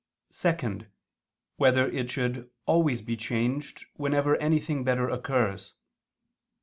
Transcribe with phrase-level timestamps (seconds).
[0.31, 0.87] (2)
[1.57, 5.75] Whether it should be always changed, whenever anything better occurs?